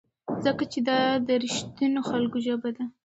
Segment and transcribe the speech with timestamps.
[0.45, 2.85] ځکه چې دا د رښتینو خلکو ژبه ده.